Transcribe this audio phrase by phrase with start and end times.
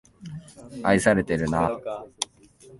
[0.81, 1.79] 愛されてるな